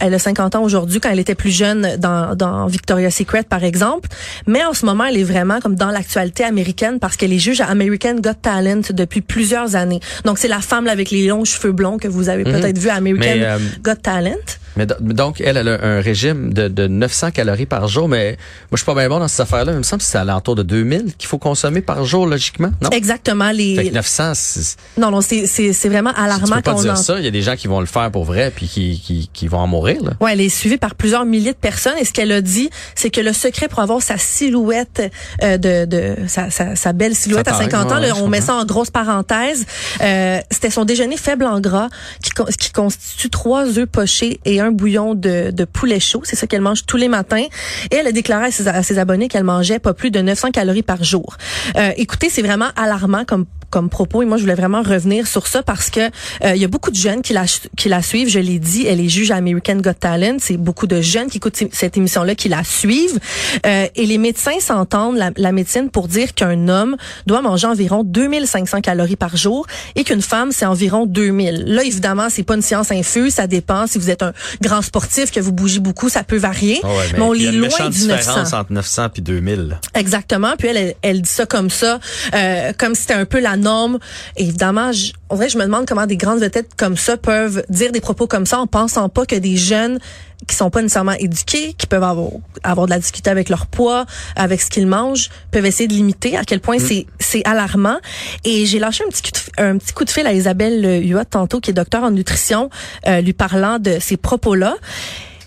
Elle 0.00 0.14
a 0.14 0.18
50 0.18 0.56
ans 0.56 0.62
aujourd'hui 0.62 1.00
quand 1.00 1.10
elle 1.10 1.18
était 1.18 1.34
plus 1.34 1.50
jeune 1.50 1.96
dans, 1.98 2.34
dans 2.34 2.66
Victoria's 2.66 3.14
Secret, 3.14 3.44
par 3.44 3.64
exemple. 3.64 4.08
Mais 4.46 4.64
en 4.64 4.74
ce 4.74 4.84
moment, 4.84 5.04
elle 5.04 5.16
est 5.16 5.24
vraiment 5.24 5.60
comme 5.60 5.76
dans 5.76 5.90
l'actualité 5.90 6.44
américaine 6.44 6.98
parce 6.98 7.16
qu'elle 7.16 7.32
est 7.32 7.38
juge 7.38 7.60
à 7.60 7.66
American 7.66 8.16
Got 8.16 8.34
Talent 8.42 8.82
depuis 8.90 9.20
plusieurs 9.20 9.76
années. 9.76 10.00
Donc, 10.24 10.38
c'est 10.38 10.48
la 10.48 10.60
femme 10.60 10.84
là, 10.86 10.92
avec 10.92 11.10
les 11.10 11.26
longs 11.26 11.44
cheveux 11.44 11.72
blonds 11.72 11.98
que 11.98 12.08
vous 12.08 12.28
avez 12.28 12.44
peut-être 12.44 12.78
vu 12.78 12.88
à 12.88 12.94
American 12.94 13.38
euh, 13.38 13.58
Got 13.82 13.96
Talent. 13.96 14.34
Mais 14.76 14.86
do- 14.86 14.94
donc, 15.00 15.40
elle, 15.40 15.56
elle 15.56 15.68
a 15.68 15.78
un 15.84 16.00
régime 16.00 16.52
de, 16.52 16.68
de 16.68 16.86
900 16.86 17.30
calories 17.30 17.66
par 17.66 17.86
jour, 17.88 18.08
mais 18.08 18.32
moi, 18.32 18.68
je 18.72 18.76
suis 18.78 18.84
pas 18.86 18.94
bien 18.94 19.08
bon 19.08 19.18
dans 19.20 19.28
cette 19.28 19.40
affaire-là. 19.40 19.72
Il 19.72 19.78
me 19.78 19.82
semble 19.82 20.02
que 20.02 20.08
c'est 20.08 20.18
à 20.18 20.24
l'entour 20.24 20.56
de 20.56 20.62
2000 20.62 21.14
qu'il 21.16 21.28
faut 21.28 21.38
consommer 21.38 21.80
par 21.80 22.04
jour, 22.04 22.26
logiquement, 22.26 22.70
non? 22.82 22.90
Exactement. 22.90 23.48
Fait 23.48 23.54
Les... 23.54 23.88
que 23.90 23.94
900, 23.94 24.32
c'est- 24.34 24.76
Non, 24.98 25.10
non, 25.10 25.20
c'est, 25.20 25.44
vraiment 25.88 26.12
tu 26.12 26.20
alarmant 26.20 26.56
peux 26.56 26.62
pas 26.62 26.74
dire 26.74 26.92
en 26.92 26.96
ça. 26.96 27.18
Il 27.18 27.24
y 27.24 27.28
a 27.28 27.30
des 27.30 27.42
gens 27.42 27.56
qui 27.56 27.66
vont 27.68 27.80
le 27.80 27.86
faire 27.86 28.10
pour 28.10 28.24
vrai 28.24 28.52
puis 28.54 28.66
qui, 28.68 29.00
qui, 29.00 29.30
qui 29.32 29.48
vont 29.48 29.58
en 29.58 29.66
mourir, 29.66 30.02
là. 30.02 30.12
Ouais, 30.20 30.32
elle 30.32 30.40
est 30.40 30.48
suivie 30.48 30.76
par 30.78 30.94
plusieurs 30.94 31.24
milliers 31.24 31.52
de 31.52 31.58
personnes 31.58 31.94
et 32.00 32.04
ce 32.04 32.12
qu'elle 32.12 32.32
a 32.32 32.40
dit, 32.40 32.70
c'est 32.94 33.10
que 33.10 33.20
le 33.20 33.32
secret 33.32 33.68
pour 33.68 33.78
avoir 33.80 34.02
sa 34.02 34.18
silhouette 34.18 35.02
euh, 35.42 35.56
de, 35.58 35.84
de 35.84 36.16
sa, 36.28 36.50
sa, 36.50 36.74
sa 36.76 36.92
belle 36.92 37.14
silhouette 37.14 37.48
à 37.48 37.52
taille, 37.52 37.70
50 37.70 37.92
ans, 37.92 38.00
ouais, 38.00 38.08
là, 38.08 38.14
on 38.16 38.28
met 38.28 38.40
ça 38.40 38.54
en 38.54 38.64
grosse 38.64 38.90
parenthèse, 38.90 39.64
euh, 40.00 40.38
c'était 40.50 40.70
son 40.70 40.84
déjeuner 40.84 41.16
faible 41.16 41.44
en 41.44 41.60
gras 41.60 41.88
qui, 42.22 42.30
qui 42.58 42.72
constitue 42.72 43.30
trois 43.30 43.78
œufs 43.78 43.86
pochés 43.86 44.40
et 44.44 44.60
un 44.60 44.63
bouillon 44.70 45.14
de, 45.14 45.64
poulet 45.64 46.00
chaud. 46.00 46.22
C'est 46.24 46.36
ça 46.36 46.46
qu'elle 46.46 46.60
mange 46.60 46.86
tous 46.86 46.96
les 46.96 47.08
matins. 47.08 47.44
Et 47.90 47.96
elle 47.96 48.06
a 48.06 48.12
déclaré 48.12 48.46
à 48.46 48.50
ses, 48.50 48.68
à 48.68 48.82
ses 48.82 48.98
abonnés 48.98 49.28
qu'elle 49.28 49.44
mangeait 49.44 49.78
pas 49.78 49.94
plus 49.94 50.10
de 50.10 50.20
900 50.20 50.50
calories 50.50 50.82
par 50.82 51.02
jour. 51.02 51.36
Euh, 51.76 51.90
écoutez, 51.96 52.28
c'est 52.28 52.42
vraiment 52.42 52.68
alarmant 52.76 53.24
comme 53.24 53.46
comme 53.74 53.88
propos 53.90 54.22
et 54.22 54.24
moi 54.24 54.36
je 54.36 54.42
voulais 54.42 54.54
vraiment 54.54 54.82
revenir 54.82 55.26
sur 55.26 55.48
ça 55.48 55.64
parce 55.64 55.90
que 55.90 55.98
euh, 56.44 56.54
il 56.54 56.62
y 56.62 56.64
a 56.64 56.68
beaucoup 56.68 56.92
de 56.92 56.96
jeunes 56.96 57.22
qui 57.22 57.32
la 57.32 57.44
qui 57.76 57.88
la 57.88 58.02
suivent, 58.02 58.28
je 58.28 58.38
l'ai 58.38 58.60
dit, 58.60 58.86
elle 58.86 59.00
est 59.00 59.08
juge 59.08 59.32
à 59.32 59.36
American 59.36 59.78
Got 59.78 59.94
Talent, 59.94 60.36
c'est 60.38 60.56
beaucoup 60.56 60.86
de 60.86 61.00
jeunes 61.00 61.28
qui 61.28 61.38
écoutent 61.38 61.60
cette 61.72 61.96
émission 61.96 62.22
là 62.22 62.36
qui 62.36 62.48
la 62.48 62.62
suivent 62.62 63.18
Euh, 63.66 63.86
et 63.96 64.06
les 64.06 64.18
médecins 64.18 64.60
s'entendent 64.60 65.16
la, 65.16 65.30
la 65.36 65.52
médecine 65.52 65.90
pour 65.90 66.06
dire 66.08 66.34
qu'un 66.34 66.68
homme 66.68 66.96
doit 67.26 67.42
manger 67.42 67.66
environ 67.66 68.02
2500 68.04 68.80
calories 68.80 69.16
par 69.16 69.36
jour 69.36 69.66
et 69.96 70.04
qu'une 70.04 70.22
femme 70.22 70.50
c'est 70.52 70.66
environ 70.66 71.04
2000. 71.06 71.64
Là 71.66 71.82
évidemment, 71.82 72.28
c'est 72.30 72.42
pas 72.44 72.54
une 72.54 72.62
science 72.62 72.92
infuse, 72.92 73.34
ça 73.34 73.46
dépend 73.48 73.86
si 73.88 73.98
vous 73.98 74.10
êtes 74.10 74.22
un 74.22 74.32
grand 74.60 74.82
sportif 74.82 75.30
que 75.32 75.40
vous 75.40 75.52
bougez 75.52 75.80
beaucoup, 75.80 76.08
ça 76.08 76.22
peut 76.22 76.36
varier, 76.36 76.78
Ah 76.84 76.88
ouais, 76.88 76.94
mais, 77.14 77.20
on 77.20 77.34
est 77.34 77.52
loin 77.52 77.88
du 77.88 78.06
900. 78.06 78.16
différence 78.16 78.52
entre 78.52 78.72
900 78.72 79.08
puis 79.14 79.22
2000. 79.22 79.78
Exactement. 79.94 80.52
Puis 80.58 80.68
elle, 80.68 80.76
elle, 80.76 80.94
elle 81.02 81.22
dit 81.22 81.30
ça 81.30 81.46
comme 81.46 81.70
ça, 81.70 81.98
euh, 82.34 82.72
comme 82.78 82.94
si 82.94 83.02
c'était 83.02 83.14
un 83.14 83.24
peu 83.24 83.40
la 83.40 83.56
norme. 83.64 83.98
Et 84.36 84.44
évidemment, 84.44 84.92
je, 84.92 85.12
en 85.28 85.36
vrai, 85.36 85.48
je 85.48 85.58
me 85.58 85.64
demande 85.64 85.86
comment 85.86 86.06
des 86.06 86.16
grandes 86.16 86.40
vedettes 86.40 86.70
comme 86.76 86.96
ça 86.96 87.16
peuvent 87.16 87.64
dire 87.68 87.92
des 87.92 88.00
propos 88.00 88.26
comme 88.26 88.46
ça 88.46 88.60
en 88.60 88.66
pensant 88.66 89.08
pas 89.08 89.26
que 89.26 89.36
des 89.36 89.56
jeunes 89.56 89.98
qui 90.46 90.54
sont 90.54 90.70
pas 90.70 90.82
nécessairement 90.82 91.12
éduqués, 91.12 91.74
qui 91.74 91.86
peuvent 91.86 92.02
avoir 92.02 92.28
avoir 92.62 92.86
de 92.86 92.90
la 92.90 92.98
difficulté 92.98 93.30
avec 93.30 93.48
leur 93.48 93.66
poids, 93.66 94.04
avec 94.36 94.60
ce 94.60 94.70
qu'ils 94.70 94.86
mangent, 94.86 95.30
peuvent 95.50 95.64
essayer 95.64 95.88
de 95.88 95.94
limiter. 95.94 96.36
À 96.36 96.44
quel 96.44 96.60
point 96.60 96.78
c'est 96.78 97.06
c'est 97.18 97.44
alarmant. 97.46 97.98
Et 98.44 98.66
j'ai 98.66 98.78
lâché 98.78 99.04
un 99.04 99.10
petit 99.10 99.22
coup 99.22 99.30
de, 99.30 99.62
un 99.62 99.78
petit 99.78 99.92
coup 99.92 100.04
de 100.04 100.10
fil 100.10 100.26
à 100.26 100.32
Isabelle 100.32 101.02
Huot 101.04 101.24
tantôt, 101.24 101.60
qui 101.60 101.70
est 101.70 101.74
docteur 101.74 102.02
en 102.02 102.10
nutrition, 102.10 102.70
euh, 103.06 103.20
lui 103.20 103.32
parlant 103.32 103.78
de 103.78 103.98
ces 104.00 104.16
propos-là. 104.16 104.76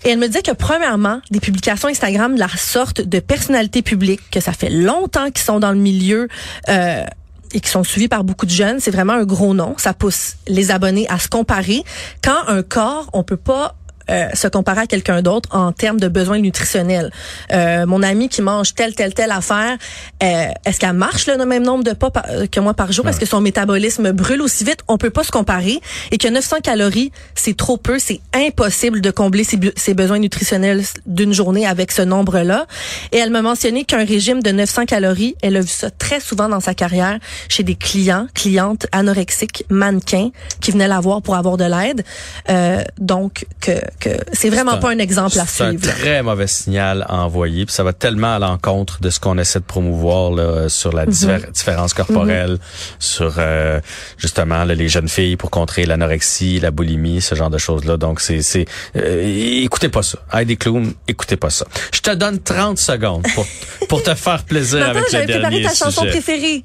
Et 0.04 0.10
elle 0.10 0.18
me 0.18 0.26
disait 0.26 0.42
que 0.42 0.52
premièrement, 0.52 1.20
des 1.30 1.40
publications 1.40 1.88
Instagram 1.88 2.34
de 2.34 2.40
la 2.40 2.48
sorte 2.48 3.00
de 3.00 3.18
personnalités 3.20 3.82
publiques, 3.82 4.20
que 4.30 4.40
ça 4.40 4.52
fait 4.52 4.70
longtemps 4.70 5.26
qu'ils 5.30 5.44
sont 5.44 5.58
dans 5.58 5.72
le 5.72 5.78
milieu 5.78 6.28
euh, 6.68 7.04
et 7.52 7.60
qui 7.60 7.70
sont 7.70 7.84
suivis 7.84 8.08
par 8.08 8.24
beaucoup 8.24 8.46
de 8.46 8.50
jeunes, 8.50 8.80
c'est 8.80 8.90
vraiment 8.90 9.14
un 9.14 9.24
gros 9.24 9.54
nom. 9.54 9.74
Ça 9.76 9.94
pousse 9.94 10.36
les 10.46 10.70
abonnés 10.70 11.08
à 11.08 11.18
se 11.18 11.28
comparer. 11.28 11.82
Quand 12.22 12.46
un 12.48 12.62
corps, 12.62 13.10
on 13.12 13.22
peut 13.22 13.36
pas 13.36 13.76
euh, 14.10 14.28
se 14.34 14.48
comparer 14.48 14.82
à 14.82 14.86
quelqu'un 14.86 15.22
d'autre 15.22 15.48
en 15.52 15.72
termes 15.72 16.00
de 16.00 16.08
besoins 16.08 16.38
nutritionnels. 16.38 17.10
Euh, 17.52 17.86
mon 17.86 18.02
amie 18.02 18.28
qui 18.28 18.42
mange 18.42 18.74
telle, 18.74 18.94
telle, 18.94 19.14
telle 19.14 19.30
affaire, 19.30 19.76
euh, 20.22 20.46
est-ce 20.64 20.78
qu'elle 20.78 20.92
marche 20.92 21.26
le 21.26 21.44
même 21.44 21.64
nombre 21.64 21.84
de 21.84 21.92
pas 21.92 22.10
par- 22.10 22.26
que 22.50 22.60
moi 22.60 22.74
par 22.74 22.92
jour? 22.92 23.08
Est-ce 23.08 23.20
que 23.20 23.26
son 23.26 23.40
métabolisme 23.40 24.12
brûle 24.12 24.42
aussi 24.42 24.64
vite? 24.64 24.80
On 24.88 24.98
peut 24.98 25.10
pas 25.10 25.24
se 25.24 25.30
comparer. 25.30 25.80
Et 26.10 26.18
que 26.18 26.28
900 26.28 26.56
calories, 26.62 27.12
c'est 27.34 27.56
trop 27.56 27.76
peu. 27.76 27.98
C'est 27.98 28.20
impossible 28.34 29.00
de 29.00 29.10
combler 29.10 29.44
ses, 29.44 29.94
besoins 29.94 30.18
nutritionnels 30.18 30.82
d'une 31.06 31.32
journée 31.32 31.66
avec 31.66 31.92
ce 31.92 32.02
nombre-là. 32.02 32.66
Et 33.12 33.18
elle 33.18 33.30
m'a 33.30 33.42
mentionné 33.42 33.84
qu'un 33.84 34.04
régime 34.04 34.42
de 34.42 34.50
900 34.50 34.86
calories, 34.86 35.36
elle 35.42 35.56
a 35.56 35.60
vu 35.60 35.68
ça 35.68 35.90
très 35.90 36.20
souvent 36.20 36.48
dans 36.48 36.60
sa 36.60 36.74
carrière 36.74 37.18
chez 37.48 37.62
des 37.62 37.74
clients, 37.74 38.26
clientes 38.34 38.86
anorexiques, 38.92 39.64
mannequins 39.70 40.30
qui 40.60 40.70
venaient 40.70 40.88
la 40.88 41.00
voir 41.00 41.22
pour 41.22 41.36
avoir 41.36 41.56
de 41.56 41.64
l'aide. 41.64 42.04
Euh, 42.48 42.82
donc, 42.98 43.46
que, 43.60 43.72
que 43.98 44.10
c'est 44.32 44.50
vraiment 44.50 44.78
pas 44.78 44.90
un 44.90 44.98
exemple 44.98 45.38
à 45.38 45.46
C'est 45.46 45.64
un 45.64 45.68
suivre. 45.70 45.82
très 45.86 46.22
mauvais 46.22 46.46
signal 46.46 47.04
à 47.08 47.16
envoyer. 47.24 47.66
Puis 47.66 47.74
ça 47.74 47.82
va 47.82 47.92
tellement 47.92 48.34
à 48.36 48.38
l'encontre 48.38 49.00
de 49.00 49.10
ce 49.10 49.20
qu'on 49.20 49.38
essaie 49.38 49.58
de 49.60 49.64
promouvoir 49.64 50.30
là, 50.32 50.68
sur 50.68 50.92
la 50.92 51.06
diver- 51.06 51.50
différence 51.52 51.94
corporelle, 51.94 52.58
sur 52.98 53.34
euh, 53.38 53.80
justement 54.16 54.64
là, 54.64 54.74
les 54.74 54.88
jeunes 54.88 55.08
filles 55.08 55.36
pour 55.36 55.50
contrer 55.50 55.86
l'anorexie, 55.86 56.60
la 56.60 56.70
boulimie, 56.70 57.20
ce 57.20 57.34
genre 57.34 57.50
de 57.50 57.58
choses-là. 57.58 57.96
Donc, 57.96 58.20
c'est... 58.20 58.42
c'est 58.42 58.66
euh, 58.96 59.62
écoutez 59.64 59.88
pas 59.88 60.02
ça. 60.02 60.18
Heidi 60.32 60.56
Klum, 60.56 60.92
écoutez 61.06 61.36
pas 61.36 61.50
ça. 61.50 61.66
Je 61.92 62.00
te 62.00 62.10
donne 62.14 62.38
30 62.40 62.78
secondes 62.78 63.24
pour, 63.34 63.46
pour 63.88 64.02
te 64.02 64.14
faire 64.14 64.44
plaisir 64.44 64.78
Maintenant, 64.80 64.90
avec 65.00 65.04
le 65.04 65.10
j'avais 65.10 65.24
préparé 65.26 65.50
dernier 65.50 65.62
ta 65.68 65.74
chanson 65.74 66.00
sujet. 66.02 66.10
préférée. 66.12 66.64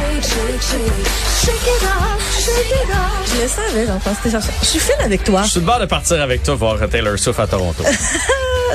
sweet. 0.00 0.09
Je 3.26 3.42
le 3.42 3.48
savais, 3.48 3.86
cette 4.22 4.32
chanson. 4.32 4.52
Je 4.60 4.66
suis 4.66 4.78
fine 4.78 5.04
avec 5.04 5.24
toi. 5.24 5.42
Je 5.42 5.50
suis 5.50 5.60
de 5.60 5.66
bord 5.66 5.80
de 5.80 5.86
partir 5.86 6.20
avec 6.20 6.42
toi 6.42 6.54
voir 6.54 6.78
Taylor 6.88 7.18
Swift 7.18 7.40
à 7.40 7.46
Toronto. 7.46 7.82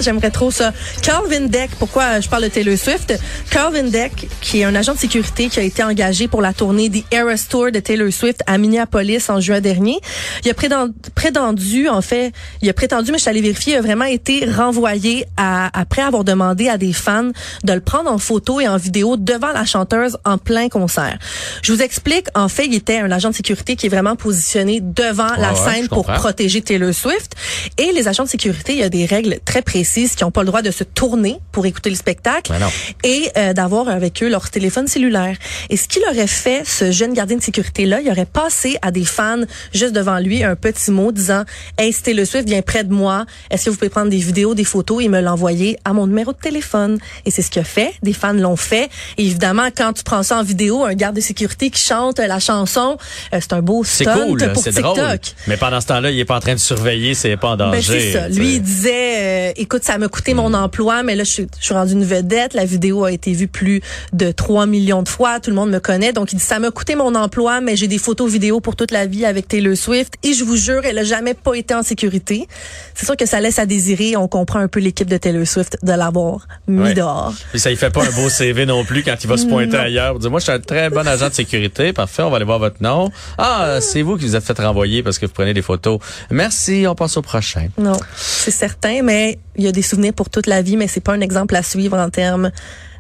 J'aimerais 0.01 0.31
trop 0.31 0.51
ça. 0.51 0.73
Calvin 1.01 1.47
Deck, 1.47 1.71
pourquoi 1.79 2.19
je 2.19 2.27
parle 2.27 2.43
de 2.43 2.47
Taylor 2.49 2.77
Swift? 2.77 3.13
Calvin 3.49 3.83
Deck, 3.83 4.27
qui 4.41 4.59
est 4.59 4.63
un 4.65 4.75
agent 4.75 4.93
de 4.93 4.99
sécurité 4.99 5.47
qui 5.47 5.59
a 5.59 5.63
été 5.63 5.83
engagé 5.83 6.27
pour 6.27 6.41
la 6.41 6.53
tournée 6.53 6.89
The 6.89 7.05
Eras 7.13 7.45
Tour 7.49 7.71
de 7.71 7.79
Taylor 7.79 8.11
Swift 8.11 8.41
à 8.45 8.57
Minneapolis 8.57 9.29
en 9.29 9.39
juin 9.39 9.61
dernier. 9.61 9.99
Il 10.43 10.51
a 10.51 10.53
prétendu, 10.53 10.93
prétendu 11.15 11.87
en 11.87 12.01
fait, 12.01 12.33
il 12.61 12.69
a 12.69 12.73
prétendu, 12.73 13.11
mais 13.11 13.17
je 13.17 13.21
suis 13.23 13.29
allée 13.29 13.41
vérifier, 13.41 13.73
il 13.73 13.77
a 13.77 13.81
vraiment 13.81 14.05
été 14.05 14.45
renvoyé 14.49 15.25
à, 15.37 15.69
après 15.79 16.01
avoir 16.01 16.23
demandé 16.23 16.67
à 16.67 16.77
des 16.77 16.93
fans 16.93 17.31
de 17.63 17.73
le 17.73 17.81
prendre 17.81 18.11
en 18.11 18.17
photo 18.17 18.59
et 18.59 18.67
en 18.67 18.77
vidéo 18.77 19.15
devant 19.17 19.53
la 19.53 19.65
chanteuse 19.65 20.17
en 20.25 20.37
plein 20.37 20.67
concert. 20.67 21.17
Je 21.61 21.73
vous 21.73 21.81
explique, 21.81 22.27
en 22.35 22.49
fait, 22.49 22.65
il 22.65 22.75
était 22.75 22.97
un 22.97 23.11
agent 23.11 23.29
de 23.29 23.35
sécurité 23.35 23.75
qui 23.75 23.87
est 23.87 23.89
vraiment 23.89 24.15
positionné 24.15 24.79
devant 24.81 25.33
la 25.37 25.53
ouais, 25.53 25.73
scène 25.73 25.87
pour 25.87 26.05
protéger 26.05 26.61
Taylor 26.61 26.93
Swift. 26.93 27.35
Et 27.77 27.91
les 27.91 28.07
agents 28.07 28.23
de 28.23 28.29
sécurité, 28.29 28.73
il 28.73 28.79
y 28.79 28.83
a 28.83 28.89
des 28.89 29.05
règles 29.05 29.39
très 29.45 29.61
précises 29.61 30.15
qui 30.15 30.23
n'ont 30.23 30.31
pas 30.31 30.41
le 30.41 30.47
droit 30.47 30.61
de 30.61 30.71
se 30.71 30.83
tourner 30.83 31.37
pour 31.51 31.65
écouter 31.65 31.89
le 31.89 31.95
spectacle 31.95 32.51
Ben 32.51 32.67
et 33.03 33.29
euh, 33.37 33.53
d'avoir 33.53 33.89
avec 33.89 34.23
eux 34.23 34.29
leur 34.29 34.49
téléphone 34.49 34.87
cellulaire. 34.87 35.37
Et 35.69 35.77
ce 35.77 35.87
qu'il 35.87 36.03
aurait 36.09 36.27
fait, 36.27 36.63
ce 36.65 36.91
jeune 36.91 37.13
gardien 37.13 37.37
de 37.37 37.43
sécurité-là, 37.43 38.01
il 38.01 38.09
aurait 38.09 38.25
passé 38.25 38.77
à 38.81 38.91
des 38.91 39.05
fans 39.05 39.41
juste 39.73 39.93
devant 39.93 40.19
lui 40.19 40.43
un 40.43 40.55
petit 40.55 40.91
mot 40.91 41.11
disant 41.11 41.43
«Hey, 41.77 41.93
Taylor 41.93 42.25
Swift 42.25 42.47
vient 42.47 42.61
près 42.61 42.83
de 42.83 42.93
moi, 42.93 43.25
est-ce 43.49 43.65
que 43.65 43.69
vous 43.69 43.77
pouvez 43.77 43.89
prendre 43.89 44.09
des 44.09 44.17
vidéos, 44.17 44.55
des 44.55 44.63
photos 44.63 45.03
et 45.03 45.09
me 45.09 45.21
l'envoyer 45.21 45.77
à 45.85 45.93
mon 45.93 46.07
numéro 46.07 46.31
de 46.33 46.37
téléphone?» 46.37 46.99
Et 47.25 47.31
c'est 47.31 47.41
ce 47.41 47.51
qu'il 47.51 47.61
a 47.61 47.65
fait. 47.65 47.93
Des 48.03 48.13
fans 48.13 48.33
l'ont 48.33 48.55
fait. 48.55 48.89
Et 49.17 49.25
évidemment, 49.25 49.67
quand 49.75 49.93
tu 49.93 50.03
prends 50.03 50.23
ça 50.23 50.37
en 50.37 50.43
vidéo, 50.43 50.83
un 50.83 50.93
garde 50.93 51.15
de 51.15 51.21
sécurité 51.21 51.34
qui 51.35 51.47
chante 51.75 52.19
la 52.19 52.39
chanson, 52.39 52.97
euh, 53.33 53.37
c'est 53.41 53.53
un 53.53 53.61
beau 53.61 53.83
stunt 53.83 54.05
cool, 54.27 54.51
pour 54.53 54.63
c'est 54.63 54.71
TikTok. 54.71 54.95
drôle. 54.97 55.19
Mais 55.47 55.57
pendant 55.57 55.81
ce 55.81 55.87
temps-là, 55.87 56.11
il 56.11 56.19
est 56.19 56.25
pas 56.25 56.35
en 56.37 56.39
train 56.39 56.53
de 56.53 56.59
surveiller, 56.59 57.13
c'est 57.13 57.37
pas 57.37 57.49
en 57.49 57.57
danger. 57.57 57.77
Ben, 57.77 57.81
c'est 57.81 58.11
ça. 58.13 58.27
Lui, 58.29 58.55
il 58.55 58.61
disait, 58.61 59.49
euh, 59.49 59.51
écoute, 59.57 59.83
ça 59.83 59.97
m'a 59.97 60.07
coûté 60.07 60.33
mon 60.33 60.53
emploi, 60.53 61.03
mais 61.03 61.15
là, 61.15 61.23
je 61.23 61.29
suis, 61.31 61.47
je 61.59 61.65
suis 61.65 61.73
rendu 61.73 61.93
une 61.93 62.05
vedette. 62.05 62.53
La 62.53 62.65
vidéo 62.65 63.03
a 63.05 63.11
été 63.11 63.33
vue 63.33 63.47
plus 63.47 63.81
de 64.13 64.31
3 64.31 64.65
millions 64.65 65.03
de 65.03 65.09
fois. 65.09 65.39
Tout 65.39 65.49
le 65.49 65.55
monde 65.55 65.69
me 65.71 65.79
connaît. 65.79 66.13
Donc, 66.13 66.31
il 66.33 66.37
dit, 66.37 66.43
ça 66.43 66.59
m'a 66.59 66.71
coûté 66.71 66.95
mon 66.95 67.13
emploi, 67.15 67.61
mais 67.61 67.75
j'ai 67.75 67.87
des 67.87 67.97
photos 67.97 68.31
vidéos 68.31 68.59
pour 68.61 68.75
toute 68.75 68.91
la 68.91 69.05
vie 69.05 69.25
avec 69.25 69.47
Taylor 69.47 69.75
Swift. 69.75 70.13
Et 70.23 70.33
je 70.33 70.43
vous 70.43 70.55
jure, 70.55 70.81
elle 70.85 70.97
a 70.97 71.03
jamais 71.03 71.33
pas 71.33 71.53
été 71.55 71.73
en 71.73 71.83
sécurité. 71.83 72.47
C'est 72.93 73.05
sûr 73.05 73.17
que 73.17 73.25
ça 73.25 73.39
laisse 73.41 73.59
à 73.59 73.65
désirer. 73.65 74.15
On 74.17 74.27
comprend 74.27 74.59
un 74.59 74.67
peu 74.67 74.79
l'équipe 74.79 75.09
de 75.09 75.17
Taylor 75.17 75.45
Swift 75.45 75.77
de 75.83 75.91
l'avoir 75.91 76.47
mis 76.67 76.81
Ouais. 76.81 76.93
dehors. 76.93 77.33
Puis 77.51 77.59
ça, 77.59 77.71
il 77.71 77.77
fait 77.77 77.89
pas 77.89 78.03
un 78.05 78.11
beau 78.11 78.29
CV 78.29 78.65
non 78.65 78.83
plus 78.85 79.03
quand 79.03 79.15
il 79.23 79.27
va 79.27 79.37
se 79.37 79.45
pointer 79.47 79.77
Non. 79.77 79.83
ailleurs. 79.83 80.19
dire, 80.19 80.29
moi, 80.29 80.39
je 80.39 80.43
suis 80.45 80.53
un 80.53 80.59
très 80.59 80.89
bon 80.89 81.07
agent 81.07 81.24
de 81.29 81.35
sécurité. 81.35 81.93
Parfait, 81.93 82.23
on 82.23 82.29
va 82.29 82.37
aller 82.37 82.45
voir 82.45 82.59
votre 82.59 82.81
nom. 82.81 83.11
Ah, 83.37 83.79
c'est 83.81 84.01
vous 84.01 84.17
qui 84.17 84.25
vous 84.25 84.35
êtes 84.35 84.43
fait 84.43 84.57
renvoyer 84.59 85.03
parce 85.03 85.19
que 85.19 85.25
vous 85.25 85.33
prenez 85.33 85.53
des 85.53 85.61
photos. 85.61 85.99
Merci, 86.31 86.85
on 86.87 86.95
passe 86.95 87.17
au 87.17 87.21
prochain. 87.21 87.67
Non, 87.77 87.99
c'est 88.15 88.51
certain, 88.51 89.01
mais 89.03 89.39
il 89.55 89.63
y 89.63 89.67
a 89.67 89.71
des 89.71 89.81
souvenirs 89.81 90.13
pour 90.13 90.29
toute 90.29 90.47
la 90.47 90.61
vie, 90.61 90.77
mais 90.77 90.87
c'est 90.87 91.01
pas 91.01 91.13
un 91.13 91.21
exemple 91.21 91.55
à 91.55 91.63
suivre 91.63 91.97
en 91.97 92.09
termes 92.09 92.51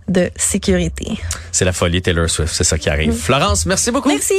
de 0.07 0.29
sécurité. 0.35 1.17
C'est 1.51 1.65
la 1.65 1.73
folie 1.73 2.01
Taylor 2.01 2.29
Swift, 2.29 2.53
c'est 2.53 2.63
ça 2.63 2.77
qui 2.77 2.89
arrive. 2.89 3.13
Florence, 3.13 3.65
merci 3.65 3.91
beaucoup. 3.91 4.09
Merci. 4.09 4.35